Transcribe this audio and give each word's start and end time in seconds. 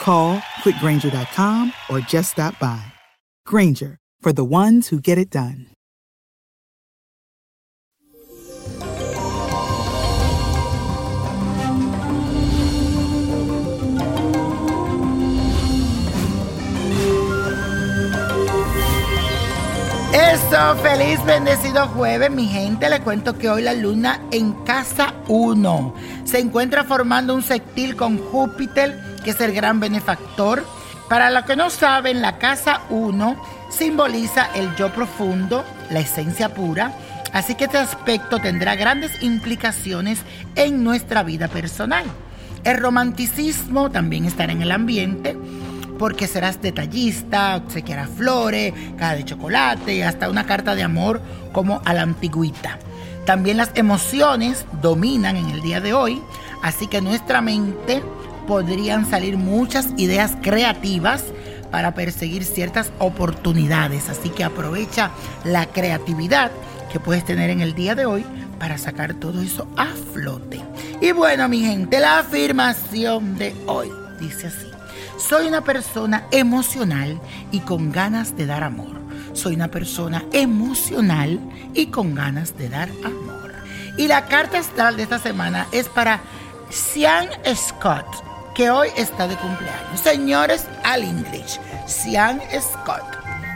Call 0.00 0.38
quickgranger.com 0.62 1.72
or 1.88 2.00
just 2.00 2.32
stop 2.32 2.58
by. 2.58 2.84
Granger, 3.46 3.96
for 4.20 4.32
the 4.32 4.44
ones 4.44 4.88
who 4.88 5.00
get 5.00 5.16
it 5.16 5.30
done. 5.30 5.66
Eso, 20.14 20.76
feliz 20.76 21.24
bendecido 21.24 21.88
jueves, 21.88 22.30
mi 22.30 22.46
gente. 22.46 22.88
Le 22.88 23.00
cuento 23.00 23.36
que 23.36 23.50
hoy 23.50 23.62
la 23.62 23.74
luna 23.74 24.20
en 24.30 24.52
casa 24.64 25.12
1 25.26 25.94
se 26.24 26.38
encuentra 26.38 26.84
formando 26.84 27.34
un 27.34 27.42
sextil 27.42 27.96
con 27.96 28.18
Júpiter, 28.18 29.13
que 29.24 29.30
es 29.30 29.40
el 29.40 29.52
gran 29.52 29.80
benefactor. 29.80 30.64
Para 31.08 31.30
los 31.30 31.44
que 31.44 31.56
no 31.56 31.70
saben, 31.70 32.22
la 32.22 32.38
casa 32.38 32.82
1 32.90 33.36
simboliza 33.70 34.48
el 34.54 34.74
yo 34.76 34.92
profundo, 34.92 35.64
la 35.90 36.00
esencia 36.00 36.54
pura. 36.54 36.92
Así 37.32 37.56
que 37.56 37.64
este 37.64 37.78
aspecto 37.78 38.38
tendrá 38.38 38.76
grandes 38.76 39.20
implicaciones 39.22 40.20
en 40.54 40.84
nuestra 40.84 41.24
vida 41.24 41.48
personal. 41.48 42.04
El 42.62 42.78
romanticismo 42.78 43.90
también 43.90 44.24
estará 44.24 44.52
en 44.52 44.62
el 44.62 44.70
ambiente 44.70 45.36
porque 45.98 46.26
serás 46.26 46.60
detallista, 46.60 47.56
obsequiarás 47.56 48.10
flores, 48.10 48.72
caja 48.98 49.16
de 49.16 49.24
chocolate 49.24 50.04
hasta 50.04 50.30
una 50.30 50.46
carta 50.46 50.74
de 50.74 50.82
amor 50.82 51.20
como 51.52 51.82
a 51.84 51.94
la 51.94 52.02
antigüita. 52.02 52.78
También 53.26 53.56
las 53.56 53.70
emociones 53.74 54.66
dominan 54.82 55.36
en 55.36 55.50
el 55.50 55.62
día 55.62 55.80
de 55.80 55.94
hoy, 55.94 56.20
así 56.62 56.86
que 56.86 57.00
nuestra 57.00 57.40
mente 57.40 58.02
podrían 58.46 59.08
salir 59.08 59.36
muchas 59.36 59.88
ideas 59.96 60.36
creativas 60.42 61.24
para 61.70 61.94
perseguir 61.94 62.44
ciertas 62.44 62.92
oportunidades. 62.98 64.08
Así 64.08 64.30
que 64.30 64.44
aprovecha 64.44 65.10
la 65.44 65.66
creatividad 65.66 66.50
que 66.92 67.00
puedes 67.00 67.24
tener 67.24 67.50
en 67.50 67.60
el 67.60 67.74
día 67.74 67.94
de 67.94 68.06
hoy 68.06 68.24
para 68.58 68.78
sacar 68.78 69.14
todo 69.14 69.42
eso 69.42 69.66
a 69.76 69.86
flote. 70.12 70.60
Y 71.00 71.12
bueno, 71.12 71.48
mi 71.48 71.60
gente, 71.60 72.00
la 72.00 72.20
afirmación 72.20 73.36
de 73.36 73.54
hoy 73.66 73.90
dice 74.20 74.46
así. 74.46 74.70
Soy 75.18 75.46
una 75.46 75.62
persona 75.62 76.26
emocional 76.30 77.20
y 77.50 77.60
con 77.60 77.92
ganas 77.92 78.36
de 78.36 78.46
dar 78.46 78.62
amor. 78.62 79.00
Soy 79.32 79.54
una 79.54 79.68
persona 79.68 80.24
emocional 80.32 81.40
y 81.74 81.86
con 81.86 82.14
ganas 82.14 82.56
de 82.56 82.68
dar 82.68 82.88
amor. 83.04 83.52
Y 83.96 84.08
la 84.08 84.26
carta 84.26 84.58
astral 84.58 84.96
de 84.96 85.04
esta 85.04 85.18
semana 85.18 85.66
es 85.72 85.88
para 85.88 86.20
Sean 86.70 87.28
Scott, 87.54 88.06
que 88.54 88.70
hoy 88.70 88.88
está 88.96 89.26
de 89.26 89.36
cumpleaños. 89.36 90.00
Señores, 90.00 90.66
al 90.84 91.02
English, 91.02 91.58
Sean 91.86 92.40
Scott. 92.60 93.02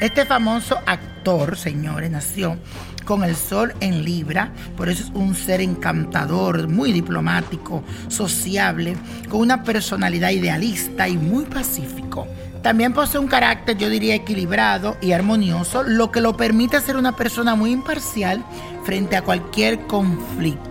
Este 0.00 0.24
famoso 0.24 0.78
actor, 0.86 1.56
señores, 1.56 2.10
nació 2.10 2.58
con 3.04 3.22
el 3.24 3.36
sol 3.36 3.74
en 3.80 4.04
Libra, 4.04 4.52
por 4.76 4.88
eso 4.88 5.04
es 5.04 5.10
un 5.14 5.34
ser 5.34 5.60
encantador, 5.60 6.68
muy 6.68 6.92
diplomático, 6.92 7.82
sociable, 8.08 8.96
con 9.28 9.40
una 9.40 9.62
personalidad 9.62 10.30
idealista 10.30 11.08
y 11.08 11.16
muy 11.16 11.44
pacífico. 11.44 12.26
También 12.62 12.92
posee 12.92 13.20
un 13.20 13.28
carácter, 13.28 13.76
yo 13.78 13.88
diría, 13.88 14.14
equilibrado 14.14 14.96
y 15.00 15.12
armonioso, 15.12 15.82
lo 15.82 16.10
que 16.10 16.20
lo 16.20 16.36
permite 16.36 16.80
ser 16.80 16.96
una 16.96 17.16
persona 17.16 17.54
muy 17.54 17.70
imparcial 17.72 18.44
frente 18.84 19.16
a 19.16 19.22
cualquier 19.22 19.86
conflicto. 19.86 20.69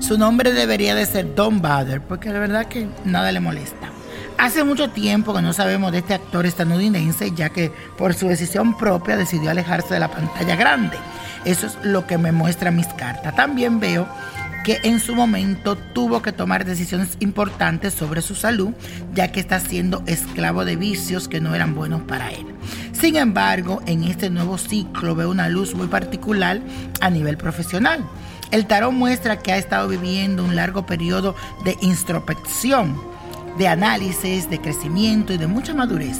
Su 0.00 0.18
nombre 0.18 0.52
debería 0.52 0.94
de 0.94 1.06
ser 1.06 1.34
Don 1.34 1.60
Bader, 1.60 2.00
porque 2.00 2.30
la 2.30 2.40
verdad 2.40 2.66
que 2.66 2.88
nada 3.04 3.30
le 3.32 3.38
molesta. 3.38 3.90
Hace 4.38 4.64
mucho 4.64 4.90
tiempo 4.90 5.34
que 5.34 5.42
no 5.42 5.52
sabemos 5.52 5.92
de 5.92 5.98
este 5.98 6.14
actor 6.14 6.46
estadounidense, 6.46 7.32
ya 7.32 7.50
que 7.50 7.70
por 7.98 8.14
su 8.14 8.26
decisión 8.26 8.76
propia 8.76 9.18
decidió 9.18 9.50
alejarse 9.50 9.94
de 9.94 10.00
la 10.00 10.10
pantalla 10.10 10.56
grande. 10.56 10.96
Eso 11.44 11.66
es 11.66 11.76
lo 11.82 12.06
que 12.06 12.16
me 12.16 12.32
muestra 12.32 12.70
mis 12.70 12.86
cartas. 12.88 13.36
También 13.36 13.78
veo 13.78 14.08
que 14.64 14.78
en 14.82 15.00
su 15.00 15.14
momento 15.14 15.76
tuvo 15.76 16.22
que 16.22 16.32
tomar 16.32 16.64
decisiones 16.64 17.16
importantes 17.20 17.92
sobre 17.92 18.22
su 18.22 18.34
salud, 18.34 18.70
ya 19.14 19.30
que 19.30 19.40
está 19.40 19.60
siendo 19.60 20.02
esclavo 20.06 20.64
de 20.64 20.76
vicios 20.76 21.28
que 21.28 21.40
no 21.40 21.54
eran 21.54 21.74
buenos 21.74 22.02
para 22.02 22.30
él. 22.30 22.46
Sin 22.92 23.16
embargo, 23.16 23.82
en 23.86 24.04
este 24.04 24.30
nuevo 24.30 24.58
ciclo 24.58 25.14
veo 25.14 25.30
una 25.30 25.48
luz 25.48 25.74
muy 25.74 25.86
particular 25.86 26.60
a 27.00 27.10
nivel 27.10 27.36
profesional. 27.36 28.04
El 28.50 28.66
tarot 28.66 28.92
muestra 28.92 29.38
que 29.38 29.52
ha 29.52 29.58
estado 29.58 29.88
viviendo 29.88 30.44
un 30.44 30.56
largo 30.56 30.84
periodo 30.84 31.36
de 31.64 31.76
introspección, 31.80 33.00
de 33.58 33.68
análisis, 33.68 34.50
de 34.50 34.60
crecimiento 34.60 35.32
y 35.32 35.38
de 35.38 35.46
mucha 35.46 35.74
madurez, 35.74 36.18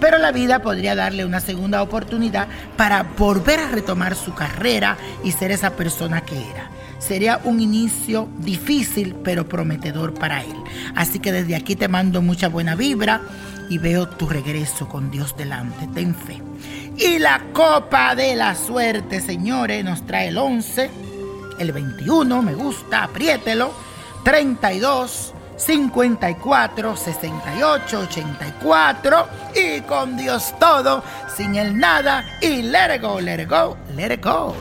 pero 0.00 0.18
la 0.18 0.32
vida 0.32 0.60
podría 0.60 0.94
darle 0.94 1.24
una 1.24 1.40
segunda 1.40 1.82
oportunidad 1.82 2.46
para 2.76 3.02
volver 3.02 3.58
a 3.58 3.68
retomar 3.68 4.14
su 4.14 4.34
carrera 4.34 4.96
y 5.24 5.32
ser 5.32 5.50
esa 5.50 5.70
persona 5.70 6.20
que 6.20 6.36
era. 6.36 6.70
Sería 6.98 7.40
un 7.44 7.60
inicio 7.60 8.28
difícil 8.38 9.14
pero 9.24 9.48
prometedor 9.48 10.14
para 10.14 10.42
él. 10.42 10.56
Así 10.94 11.18
que 11.18 11.32
desde 11.32 11.56
aquí 11.56 11.74
te 11.76 11.88
mando 11.88 12.22
mucha 12.22 12.48
buena 12.48 12.76
vibra 12.76 13.20
y 13.68 13.78
veo 13.78 14.08
tu 14.08 14.28
regreso 14.28 14.88
con 14.88 15.10
Dios 15.10 15.36
delante. 15.36 15.86
Ten 15.88 16.14
fe. 16.14 16.40
Y 16.96 17.18
la 17.18 17.42
copa 17.52 18.14
de 18.14 18.36
la 18.36 18.54
suerte, 18.54 19.20
señores, 19.20 19.84
nos 19.84 20.06
trae 20.06 20.28
el 20.28 20.38
11, 20.38 20.90
el 21.58 21.72
21, 21.72 22.42
me 22.42 22.54
gusta, 22.54 23.04
apriételo, 23.04 23.72
32, 24.24 25.34
54, 25.56 26.96
68, 26.96 28.00
84 28.00 29.28
y 29.54 29.80
con 29.82 30.16
Dios 30.16 30.54
todo, 30.58 31.04
sin 31.36 31.54
el 31.56 31.78
nada 31.78 32.38
y 32.40 32.62
let 32.62 32.98
go, 33.00 33.20
let 33.20 33.46
go, 33.46 33.76
let 33.94 34.14
it 34.14 34.24
go. 34.24 34.54